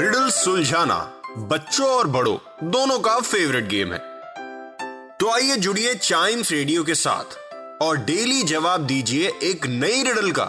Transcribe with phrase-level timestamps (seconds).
[0.00, 0.96] Riddle सुलझाना
[1.38, 2.36] बच्चों और बड़ों,
[2.70, 3.98] दोनों का फेवरेट गेम है।
[5.20, 7.36] तो आइए जुड़िए चाइम्स रेडियो के साथ
[7.82, 10.44] और डेली जवाब दीजिए एक नई रिडल का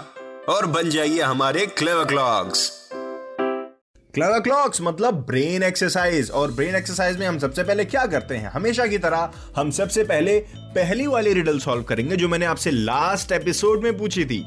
[0.49, 2.69] और बन जाइए हमारे क्लेवर क्लॉक्स
[4.13, 8.51] क्लेवर क्लॉक्स मतलब ब्रेन एक्सरसाइज और ब्रेन एक्सरसाइज में हम सबसे पहले क्या करते हैं?
[8.51, 13.31] हमेशा की तरह हम सबसे पहले पहली वाली रिडल सॉल्व करेंगे जो मैंने आपसे लास्ट
[13.31, 14.43] एपिसोड में पूछी थी।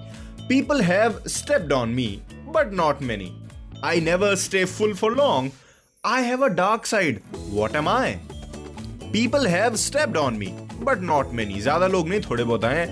[0.48, 3.40] People have stepped on me but not many
[3.85, 5.52] I never stay full for long
[6.05, 8.15] I have a dark side what am I
[9.13, 10.48] people have stepped on me
[10.84, 12.87] but not many ज्यादा लोग नहीं थोड़े बहुत आए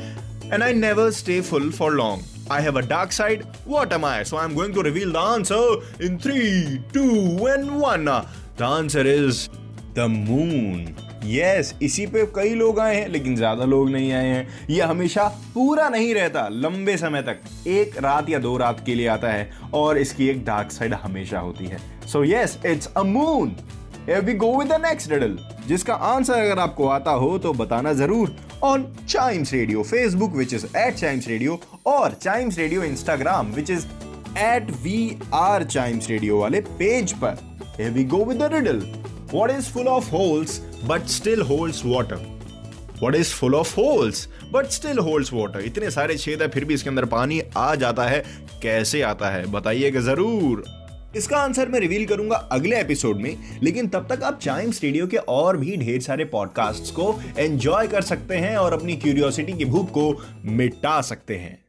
[0.52, 2.24] and I never stay full for long.
[2.50, 3.46] I have a dark side.
[3.66, 4.24] What am I?
[4.24, 5.62] So I'm going to reveal the answer
[6.00, 8.06] in three, two, and one.
[8.06, 9.50] The answer is
[9.94, 10.96] the moon.
[11.23, 15.27] Yes, इसी पे कई लोग आए हैं लेकिन ज़्यादा लोग नहीं आए हैं। ये हमेशा
[15.55, 19.51] पूरा नहीं रहता लंबे समय तक। एक रात या दो रात के लिए आता है
[19.75, 21.79] और इसकी एक डार्क साइड हमेशा होती है।
[22.13, 23.55] So yes it's a moon
[24.27, 25.37] we go with the next riddle.
[25.69, 28.35] जिसका आंसर अगर आपको आता हो तो बताना ज़रूर।
[28.65, 33.87] On Chimes radio Facebook which is at Chimes radio और Chimes radio Instagram which is
[34.39, 34.99] at we
[35.35, 37.51] are Chimes radio वाले पेज पर।
[37.95, 38.81] We go with the riddle.
[39.33, 42.19] What is full of holes, but still holds water?
[43.01, 45.61] What is full of holes, but still holds water?
[45.61, 48.23] इतने सारे छेद है, फिर भी इसके अंदर पानी आ जाता है
[48.63, 50.65] कैसे आता है बताइएगा ज़रूर
[51.17, 55.17] इसका आंसर मैं रिवील करूँगा अगले एपिसोड में, लेकिन तब तक आप चाइम्स रेडियो के
[55.17, 59.91] और भी ढेर सारे पॉडकास्ट्स को एंजॉय कर सकते हैं और अपनी क्यूरियोसिटी की भूख
[59.91, 61.62] को मिटा सकते हैं